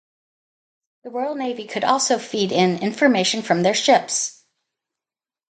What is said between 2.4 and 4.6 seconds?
in information from their ships.